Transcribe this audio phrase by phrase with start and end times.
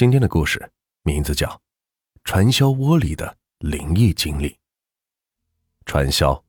[0.00, 0.70] 今天的故事
[1.02, 1.46] 名字叫
[2.24, 4.48] 《传销窝里的灵异经历》。
[5.84, 6.42] 传销，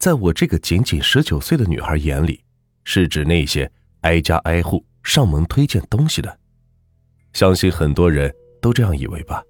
[0.00, 2.42] 在我这个仅仅十九岁的女孩眼里，
[2.84, 3.70] 是指那些
[4.00, 6.38] 挨家挨户上门推荐东西的。
[7.34, 9.44] 相信很多人都这样以为吧？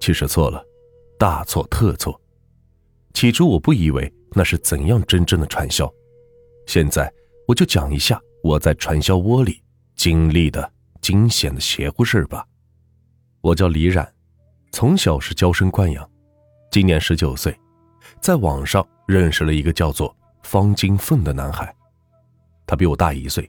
[0.00, 0.60] 其实错了，
[1.16, 2.20] 大错特错。
[3.14, 5.88] 起初我不以为那是怎样真正的传销，
[6.66, 7.08] 现在
[7.46, 9.62] 我就讲一下我在传销窝里
[9.94, 12.44] 经历的惊险的邪乎事吧。
[13.46, 14.04] 我叫李冉，
[14.72, 16.10] 从小是娇生惯养，
[16.68, 17.56] 今年十九岁，
[18.20, 20.12] 在网上认识了一个叫做
[20.42, 21.72] 方金凤的男孩，
[22.66, 23.48] 他比我大一岁。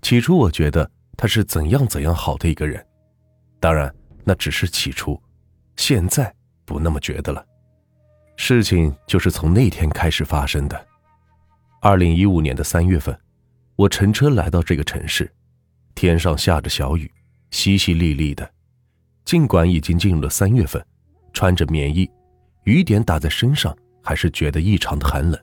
[0.00, 2.82] 起初我觉得他是怎样怎样好的一个人，
[3.60, 3.94] 当然
[4.24, 5.20] 那只是起初，
[5.76, 7.44] 现在不那么觉得了。
[8.36, 10.86] 事情就是从那天开始发生的。
[11.82, 13.14] 二零一五年的三月份，
[13.76, 15.30] 我乘车来到这个城市，
[15.94, 17.12] 天上下着小雨，
[17.50, 18.50] 淅淅沥沥的。
[19.28, 20.82] 尽管已经进入了三月份，
[21.34, 22.10] 穿着棉衣，
[22.64, 25.38] 雨点打在身上还是觉得异常的寒冷，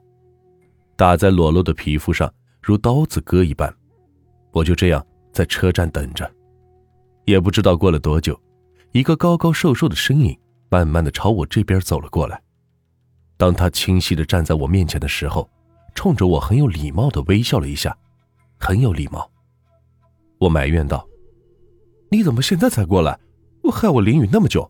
[0.96, 2.34] 打在裸露的皮肤上
[2.64, 3.72] 如刀子割一般。
[4.54, 6.28] 我就这样在车站等着，
[7.26, 8.36] 也不知道过了多久，
[8.92, 10.36] 一个高高瘦瘦的身影
[10.68, 12.42] 慢慢的朝我这边走了过来。
[13.38, 15.48] 当他清晰的站在我面前的时候，
[15.94, 17.96] 冲着我很有礼貌的微笑了一下，
[18.58, 19.30] 很有礼貌。
[20.40, 21.08] 我埋怨道
[22.10, 23.16] ：“你怎么现在才过来？”
[23.72, 24.70] 害我淋雨那么久。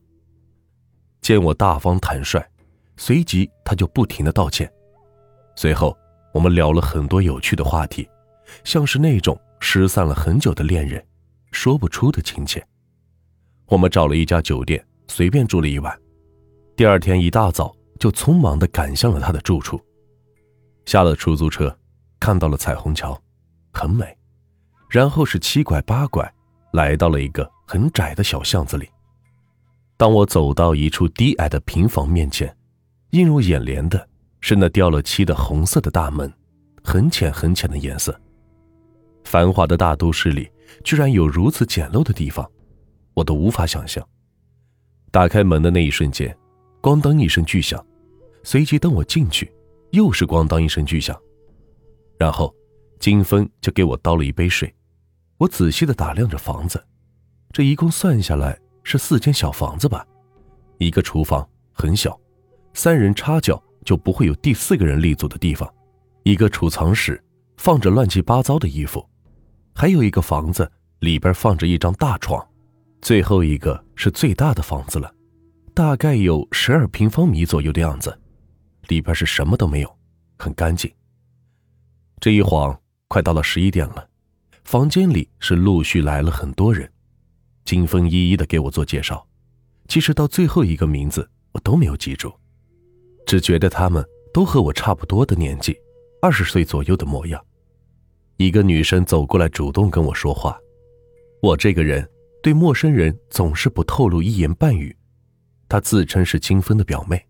[1.22, 2.44] 见我大方坦率，
[2.98, 4.72] 随即他就不停的道歉。
[5.56, 5.98] 随后
[6.34, 8.08] 我们聊了很多有趣的话题，
[8.64, 11.04] 像是那种失散了很久的恋人，
[11.52, 12.66] 说不出的亲切。
[13.68, 16.00] 我们找了一家酒店，随便住了一晚。
[16.76, 19.82] 第二天一大早就匆忙的赶向了他的住处。
[20.86, 21.76] 下了出租车，
[22.20, 23.20] 看到了彩虹桥，
[23.74, 24.06] 很美。
[24.88, 26.32] 然后是七拐八拐，
[26.76, 27.50] 来到了一个。
[27.68, 28.88] 很窄的小巷子里，
[29.98, 32.56] 当我走到一处低矮的平房面前，
[33.10, 34.08] 映入眼帘的
[34.40, 36.32] 是那掉了漆的红色的大门，
[36.84, 38.16] 很浅很浅的颜色。
[39.24, 40.48] 繁华的大都市里，
[40.84, 42.48] 居然有如此简陋的地方，
[43.16, 44.08] 我都无法想象。
[45.10, 46.38] 打开门的那一瞬间，
[46.84, 47.84] 咣当一声巨响，
[48.44, 49.52] 随即等我进去，
[49.90, 51.20] 又是咣当一声巨响，
[52.20, 52.54] 然后
[53.00, 54.72] 金峰就给我倒了一杯水。
[55.38, 56.84] 我仔细的打量着房子。
[57.52, 60.06] 这一共算下来是四间小房子吧，
[60.78, 62.20] 一个厨房很小，
[62.74, 65.72] 三人插脚就不会有第四个人立足的地方，
[66.24, 67.24] 一个储藏室
[67.58, 69.08] 放着乱七八糟的衣服，
[69.74, 70.70] 还有一个房子
[71.00, 72.46] 里边放着一张大床，
[73.02, 75.14] 最后一个是最大的房子了，
[75.74, 78.20] 大概有十二平方米左右的样子，
[78.88, 79.98] 里边是什么都没有，
[80.38, 80.92] 很干净。
[82.20, 84.08] 这一晃快到了十一点了，
[84.66, 86.92] 房间里是陆续来了很多人。
[87.66, 89.26] 金峰一一的给我做介绍，
[89.88, 92.34] 其实到最后一个名字我都没有记住，
[93.28, 94.04] 只觉得他们
[94.34, 95.78] 都和我差不多的年纪，
[96.20, 97.40] 二十岁左右的模样。
[98.38, 100.58] 一个女生走过来主动跟我说话，
[101.44, 102.08] 我这个人
[102.42, 104.96] 对陌生人总是不透露一言半语。
[105.70, 107.24] 她自称是金峰的表妹，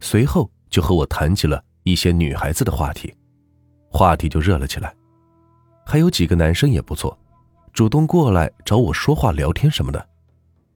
[0.00, 3.14] 随后就和我谈起了一些女孩子的话题，
[3.88, 4.92] 话题就热了起来，
[5.84, 7.18] 还有几个男生也不错。
[7.72, 10.08] 主动过来找我说话、聊天什么的，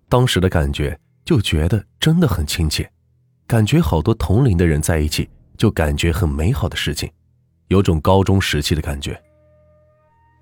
[0.09, 2.91] 当时的感觉就觉得真的很亲切，
[3.47, 5.29] 感觉好多同龄的人在一起
[5.59, 7.11] 就感觉很美好的事情，
[7.69, 9.21] 有种高中时期的感觉。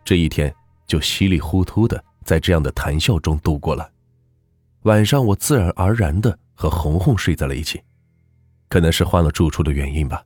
[0.05, 0.55] 这一天
[0.87, 3.91] 就稀里糊涂的在这样的谈笑中度过了。
[4.83, 7.83] 晚上我自然而然的和红红睡在了一起，
[8.69, 10.23] 可能是换了住处的原因吧，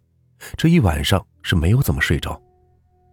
[0.56, 2.38] 这一晚上是没有怎么睡着。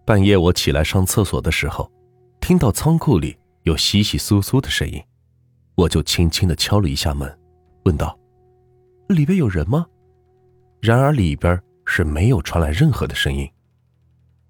[0.05, 1.91] 半夜我起来上厕所的时候。
[2.39, 5.03] 听到仓库里有窸窸窣窣的声音，
[5.73, 7.39] 我就轻轻的敲了一下门，
[7.85, 8.15] 问道
[9.09, 9.83] ：“里边有人吗？”
[10.79, 13.49] 然而里边是没有传来任何的声音。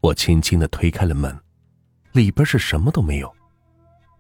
[0.02, 1.34] 我轻轻的推开了门，
[2.12, 3.34] 里边是什么都没有。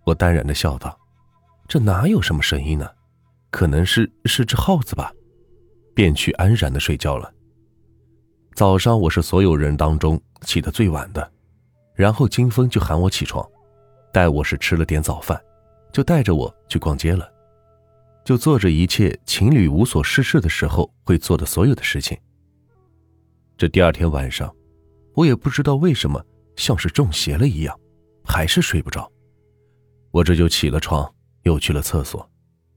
[0.05, 0.97] 我淡然的笑道
[1.67, 2.89] ：“这哪有什么声音呢？
[3.51, 5.11] 可能是是只耗子吧。”
[5.93, 7.29] 便去安然的睡觉了。
[8.55, 11.29] 早上我是所有人当中起得最晚的，
[11.93, 13.45] 然后金峰就喊我起床。
[14.13, 15.37] 带我是吃了点早饭，
[15.91, 17.29] 就带着我去逛街了，
[18.23, 22.17] 就做着一切情侣无所事事的时候会做的所有的事情。
[23.57, 24.49] 这第二天晚上，
[25.15, 26.23] 我也不知道为什么，
[26.55, 27.77] 像是中邪了一样，
[28.23, 29.11] 还是睡不着。
[30.11, 31.13] 我这就起了床，
[31.43, 32.25] 又去了厕所。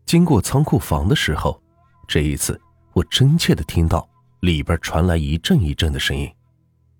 [0.07, 1.63] 经过仓库房的时候，
[2.09, 2.61] 这一次
[2.95, 4.09] 我真切的听到
[4.41, 6.31] 里边传来一阵一阵的声音，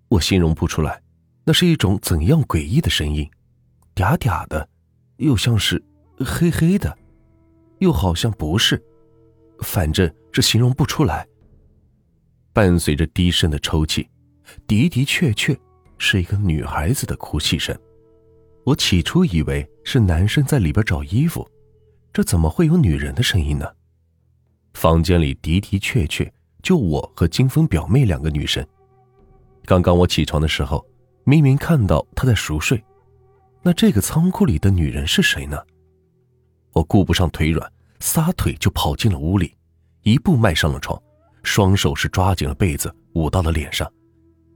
[0.09, 1.01] 我形容不出来，
[1.45, 3.29] 那是一种怎样诡异的声音。
[3.95, 4.69] 嗲嗲的，
[5.17, 5.83] 又像是
[6.19, 6.97] 黑黑的，
[7.79, 8.83] 又好像不是，
[9.61, 11.27] 反正是形容不出来。
[12.53, 14.09] 伴随着低声的抽泣，
[14.67, 15.57] 的的确确
[15.97, 17.77] 是一个女孩子的哭泣声。
[18.65, 21.49] 我起初以为是男生在里边找衣服，
[22.13, 23.67] 这怎么会有女人的声音呢？
[24.75, 26.31] 房间里的的确确
[26.63, 28.67] 就我和金峰表妹两个女生。
[29.65, 30.85] 刚刚我起床的时候，
[31.25, 32.83] 明明看到她在熟睡，
[33.63, 35.59] 那这个仓库里的女人是谁呢？
[36.73, 37.71] 我顾不上腿软，
[38.01, 39.55] 撒腿就跑进了屋里，
[40.03, 41.01] 一步迈上了床，
[41.43, 43.91] 双手是抓紧了被子捂到了脸上，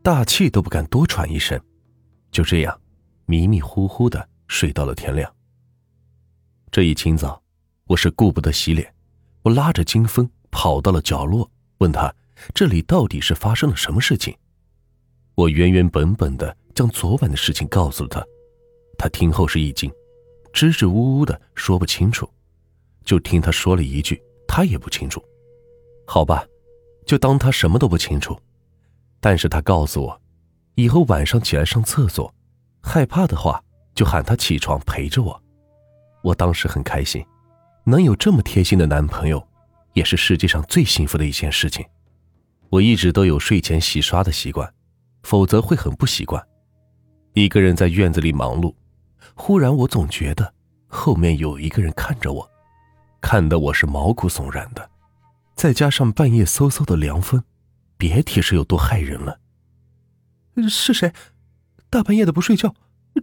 [0.03, 1.61] 大气都不敢多喘一声。
[2.31, 2.79] 就这样。
[3.25, 5.33] 迷迷糊糊的睡到了天亮。
[6.71, 7.41] 这一清早，
[7.87, 8.93] 我是顾不得洗脸，
[9.43, 11.49] 我拉着金峰跑到了角落，
[11.83, 12.15] 问他
[12.55, 14.33] 这里到底是发生了什么事情。
[15.35, 18.25] 我原原本本的将昨晚的事情告诉了他，
[18.97, 19.91] 他听后是一惊，
[20.53, 22.29] 支支吾吾的说不清楚，
[23.05, 25.21] 就听他说了一句他也不清楚。
[26.07, 26.47] 好吧，
[27.05, 28.39] 就当他什么都不清楚。
[29.19, 30.21] 但是他告诉我，
[30.77, 32.33] 以后晚上起来上厕所。
[32.81, 33.63] 害怕的话，
[33.95, 35.43] 就喊他起床陪着我。
[36.23, 37.25] 我当时很开心，
[37.85, 39.45] 能有这么贴心的男朋友，
[39.93, 41.85] 也是世界上最幸福的一件事情。
[42.71, 44.73] 我一直都有睡前洗刷的习惯，
[45.23, 46.43] 否则会很不习惯。
[47.35, 48.75] 一个人在院子里忙碌，
[49.35, 50.55] 忽然我总觉得
[50.87, 52.51] 后面有一个人看着我，
[53.21, 54.91] 看得我是毛骨悚然的。
[55.55, 57.43] 再加上半夜嗖嗖的凉风，
[57.97, 59.39] 别提是有多害人了。
[60.69, 61.13] 是谁？
[61.91, 62.75] 大半夜的不睡觉，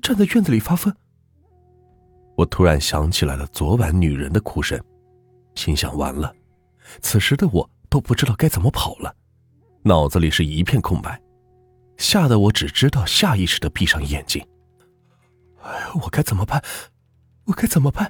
[0.02, 0.96] 站在院子里发疯。
[2.38, 4.80] 我突然想起来了昨晚女人的哭声，
[5.56, 6.34] 心想完了，
[7.02, 9.16] 此时的我都不知道该怎么跑了，
[9.84, 11.22] 脑子里是一片空白，
[11.98, 14.46] 吓得我只知道下意识的闭上眼睛。
[15.64, 16.64] 哎，我该怎么办？
[17.46, 18.10] 我该怎么办？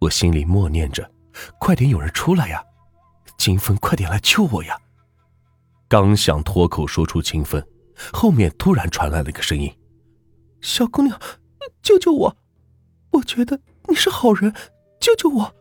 [0.00, 1.10] 我心里默念着
[1.58, 2.62] ：“快点有人出来呀，
[3.38, 4.78] 金风，快点来救我呀！”
[5.88, 7.62] 刚想脱口说出“金风”。
[8.12, 9.74] 后面突然传来了一个声音
[10.60, 11.18] ：“小姑娘，
[11.80, 12.36] 救救我！
[13.12, 14.52] 我觉得你是好人，
[15.00, 15.54] 救救我！”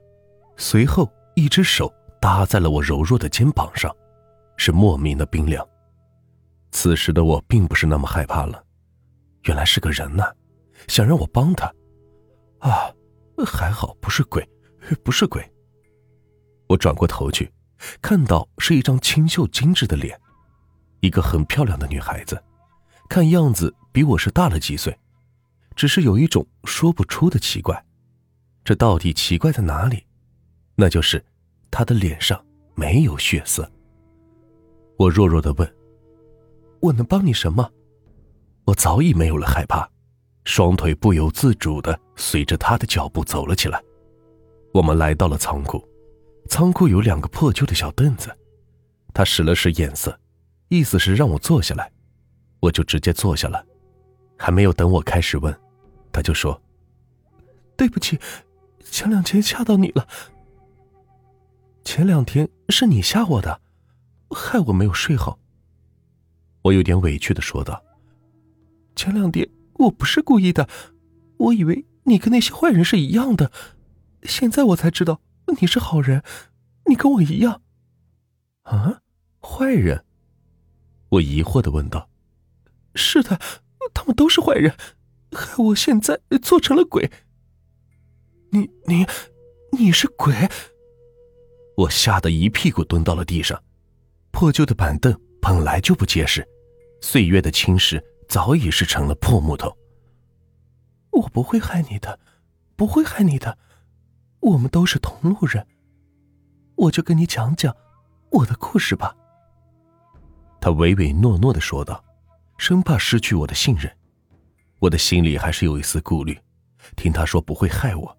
[0.58, 3.94] 随后，一只手搭在了我柔弱的肩膀上，
[4.58, 5.66] 是莫名的冰凉。
[6.72, 8.64] 此时的我并不是那么害怕了，
[9.44, 10.24] 原来是个人呢，
[10.88, 11.68] 想让我帮他。
[12.60, 12.90] 啊，
[13.46, 14.48] 还好不是鬼，
[15.04, 15.46] 不是鬼。
[16.68, 17.52] 我转过头去，
[18.02, 20.20] 看到是一张清秀精致的脸。
[21.02, 22.42] 一个很漂亮的女孩子，
[23.10, 24.98] 看样子比我是大了几岁，
[25.76, 27.86] 只是有一种说不出的奇怪。
[28.64, 30.06] 这到底奇怪在哪里？
[30.76, 31.24] 那就是
[31.72, 32.44] 她的脸上
[32.76, 33.70] 没有血色。
[34.98, 35.76] 我弱弱的问
[36.80, 37.70] ：“我能帮你什么？”
[38.66, 39.88] 我早已没有了害怕，
[40.44, 43.82] 双腿不由自主的随着她的脚步走了起来。
[44.74, 45.88] 我们来到了仓库，
[46.50, 48.36] 仓库有两个破旧的小凳子，
[49.14, 50.20] 他使了使眼色。
[50.68, 51.92] 意思是让我坐下来，
[52.60, 53.64] 我就直接坐下了。
[54.36, 55.56] 还没有等我开始问，
[56.12, 56.60] 他就说
[57.78, 58.20] ：“对不起，
[58.84, 60.08] 前两天吓到你了。
[61.86, 63.62] 前两天是你吓我的，
[64.32, 65.40] 害我没有睡好。”
[66.64, 67.82] 我有点委屈的说道
[68.98, 70.68] ：“前两天我不是故意的，
[71.38, 73.52] 我以为你跟那些坏人是一样的，
[74.24, 75.22] 现在我才知道
[75.62, 76.24] 你是好人，
[76.88, 77.62] 你跟我一样。”
[78.64, 79.02] 啊，
[79.40, 80.04] 坏人。
[81.10, 82.10] 我疑惑的问道
[82.96, 83.40] ：“是的，
[83.94, 84.76] 他们都是坏人，
[85.32, 87.12] 害我现在做成了鬼。
[88.50, 89.06] 你你
[89.72, 90.50] 你是鬼？”
[91.76, 93.62] 我吓得一屁股蹲到了地上。
[94.32, 96.46] 破旧的板凳本来就不结实，
[97.02, 99.76] 岁月的侵蚀早已是成了破木头。
[101.12, 102.20] 我不会害你的，
[102.76, 103.58] 不会害你的，
[104.42, 105.66] 我们都是同路人。
[106.76, 107.74] 我就跟你讲讲
[108.32, 109.16] 我的故事吧。
[110.60, 112.04] 他唯唯诺诺的说道，
[112.58, 113.90] 生怕失去我的信任。
[114.80, 116.38] 我的心里还是有一丝顾虑。
[116.98, 118.18] 听他说不会害我，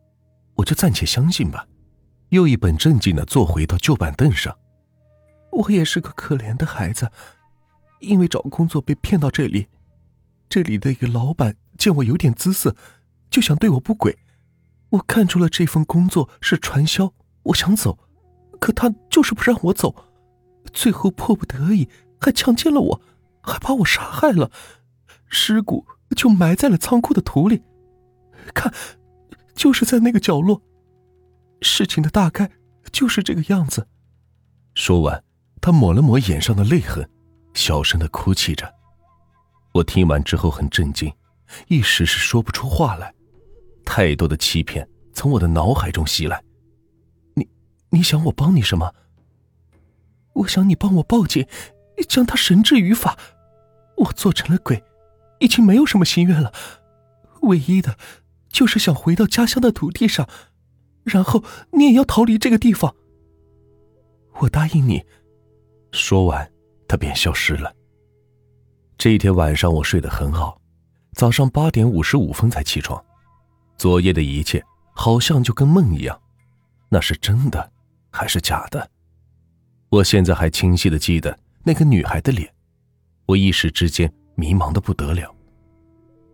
[0.55, 1.67] 我就暂且相信吧。
[2.31, 4.57] 又一本正经的坐回到旧板凳上。
[5.53, 7.11] 我也是个可怜的孩子，
[8.01, 9.69] 因为找工作被骗到这里。
[10.49, 12.77] 这里的一个老板见我有点姿色，
[13.31, 14.19] 就想对我不轨。
[14.91, 17.13] 我看出了这份工作是传销，
[17.45, 17.99] 我想走，
[18.61, 19.95] 可他就是不让我走。
[20.73, 21.89] 最后迫不得已。
[22.19, 23.01] 还强奸了我，
[23.43, 24.51] 还把我杀害了，
[25.29, 27.63] 尸骨就埋在了仓库的土里。
[28.55, 28.73] 看，
[29.55, 30.63] 就是在那个角落。
[31.63, 32.51] 事情的大概
[32.93, 33.87] 就是这个样子。
[34.75, 35.23] 说完，
[35.61, 37.09] 他抹了抹眼上的泪痕，
[37.55, 38.73] 小声的哭泣着。
[39.73, 41.13] 我听完之后很震惊，
[41.69, 43.15] 一时是说不出话来。
[43.85, 46.43] 太多的欺骗从我的脑海中袭来，
[47.91, 48.93] 你想我帮你什么？
[50.35, 51.47] 我想你帮我报警，
[52.09, 53.17] 将他绳之于法。
[53.97, 54.85] 我做成了鬼，
[55.39, 56.53] 已经没有什么心愿了，
[57.43, 57.97] 唯一的，
[58.51, 60.29] 就是想回到家乡的土地上，
[61.07, 62.95] 然后你也要逃离这个地方。
[64.41, 65.03] 我答应你。
[65.93, 66.53] 说完，
[66.87, 67.73] 他便消失了。
[68.99, 70.61] 这一天晚上，我睡得很好，
[71.15, 73.03] 早上八点五十五分才起床。
[73.79, 74.63] 昨夜的一切
[74.95, 76.21] 好像就跟梦一样，
[76.89, 77.71] 那是真的
[78.11, 78.91] 还是假的？
[79.89, 82.53] 我现在还清晰的记得那个女孩的脸，
[83.27, 85.33] 我一时之间迷茫的不得了。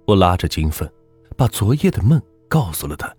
[0.07, 0.91] 我拉着金凤，
[1.37, 3.15] 把昨夜的梦告诉了她。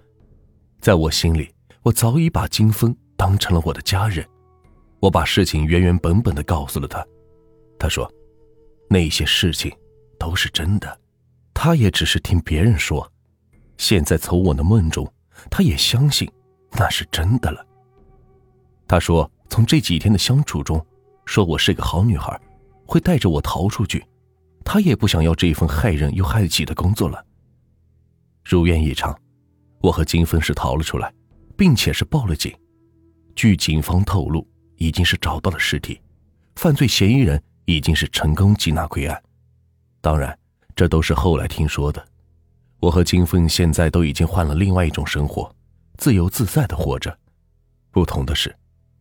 [0.83, 1.49] 在我心里，
[1.81, 4.27] 我早已把金峰当成了我的家人。
[4.99, 7.01] 我把事情原原本本的告诉了他。
[7.79, 8.11] 他说，
[8.89, 9.71] 那些事情
[10.19, 10.99] 都是真的，
[11.53, 13.09] 他也只是听别人说。
[13.77, 15.09] 现在从我的梦中，
[15.49, 16.29] 他也相信
[16.73, 17.65] 那是真的了。
[18.85, 19.31] 他说。
[19.49, 20.83] 从这几天的相处中，
[21.25, 22.41] 说我是个好女孩，
[22.87, 24.03] 会带着我逃出去。
[24.65, 27.23] 他也不想要这份害人又害己的工作了。
[28.43, 29.15] 如愿以偿，
[29.83, 31.13] 我和金芬是逃了出来，
[31.57, 32.57] 并且是报了警。
[33.35, 34.47] 据警方透露，
[34.77, 35.99] 已经是找到了尸体，
[36.55, 39.21] 犯罪嫌疑人已经是成功缉拿归案。
[39.99, 40.39] 当然，
[40.73, 42.01] 这都是后来听说的。
[42.79, 45.53] 我和金凤现在都已经换了另外一种生活，
[45.97, 47.19] 自由自在的活着。
[47.91, 48.55] 不同的是。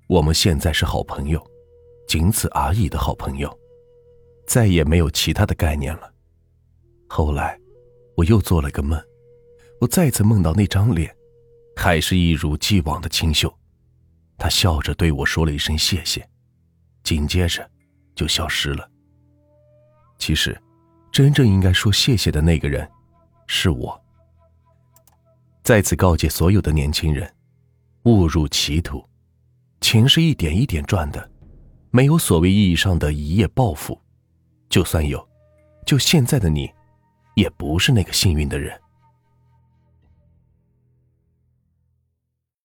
[0.08, 1.42] 我们现在是好朋友，
[2.06, 3.56] 仅此而已的好朋友，
[4.46, 6.12] 再也没有其他的概念了。
[7.08, 7.58] 后来，
[8.14, 9.00] 我又做了个梦，
[9.82, 11.12] 我再次梦到那张脸，
[11.74, 13.52] 还是一如既往的清秀。
[14.38, 16.24] 他笑着对我说了一声谢谢，
[17.02, 17.68] 紧接着
[18.14, 18.88] 就消失了。
[20.18, 20.56] 其实，
[21.10, 22.88] 真正应该说谢谢的那个人，
[23.48, 24.00] 是我。
[25.64, 27.28] 再次告诫所有的年轻人，
[28.04, 29.04] 误入歧途。
[29.80, 31.28] 钱是一点一点赚的，
[31.90, 34.00] 没有所谓意义上的一夜暴富。
[34.68, 35.28] 就算有，
[35.84, 36.70] 就现在的你，
[37.34, 38.80] 也不是那个幸运的人。